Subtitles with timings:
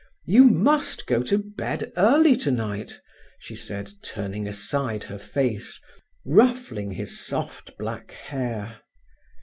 [0.25, 2.99] "You must go to bed early tonight,"
[3.37, 5.79] she said, turning aside her face,
[6.25, 8.77] ruffling his soft black hair.